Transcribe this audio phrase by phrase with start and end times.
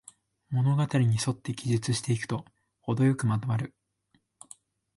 [0.49, 2.43] 物語にそって記述していくと、
[2.79, 3.75] ほどよくまとまる